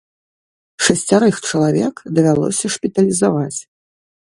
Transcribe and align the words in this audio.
Шасцярых 0.85 1.35
чалавек 1.51 1.95
давялося 2.21 2.67
шпіталізаваць. 2.77 3.57